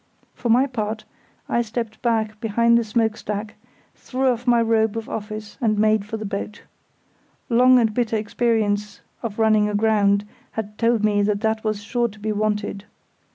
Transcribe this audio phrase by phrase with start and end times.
[0.33, 1.03] For my part,
[1.47, 3.53] I stepped back behind the smoke stack,
[3.93, 6.63] threw off my robe of office, and made for the boat.
[7.49, 12.17] Long and bitter experience of running aground had told me that that was sure to
[12.19, 12.85] be wanted.